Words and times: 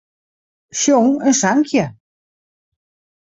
Sjong 0.79 1.09
in 1.27 1.35
sankje. 1.41 1.85